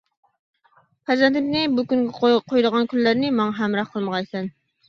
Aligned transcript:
پەرزەنتىمنى 1.09 1.61
بۇ 1.75 1.85
كۈنگە 1.91 2.31
قويىدىغان 2.39 2.91
كۈنلەرنى 2.95 3.33
ماڭا 3.41 3.59
ھەمراھ 3.63 3.93
قىلمىغايسەن! 3.95 4.53